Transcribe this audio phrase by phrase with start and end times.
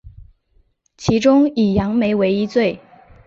[0.97, 2.79] 其中以杨梅为一最。